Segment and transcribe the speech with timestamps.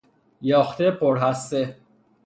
[0.49, 1.77] یاخته پرهسته